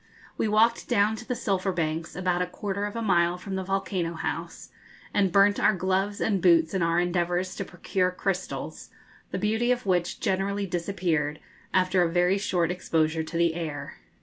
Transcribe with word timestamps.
We 0.35 0.47
walked 0.47 0.89
down 0.89 1.15
to 1.17 1.27
the 1.27 1.35
Sulphur 1.35 1.71
Banks, 1.71 2.15
about 2.15 2.41
a 2.41 2.47
quarter 2.47 2.85
of 2.85 2.95
a 2.95 3.03
mile 3.03 3.37
from 3.37 3.53
the 3.53 3.63
'Volcano 3.63 4.15
House,' 4.15 4.71
and 5.13 5.31
burnt 5.31 5.59
our 5.59 5.75
gloves 5.75 6.19
and 6.19 6.41
boots 6.41 6.73
in 6.73 6.81
our 6.81 6.99
endeavours 6.99 7.53
to 7.57 7.63
procure 7.65 8.09
crystals, 8.09 8.89
the 9.29 9.37
beauty 9.37 9.71
of 9.71 9.85
which 9.85 10.19
generally 10.19 10.65
disappeared 10.65 11.39
after 11.71 12.01
a 12.01 12.09
very 12.09 12.39
short 12.39 12.71
exposure 12.71 13.21
to 13.21 13.37
the 13.37 13.53
air. 13.53 13.99